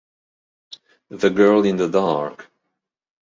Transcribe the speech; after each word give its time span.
The 1.11 1.29
Girl 1.29 1.63
in 1.63 1.77
the 1.77 1.87
Dark 1.87 2.49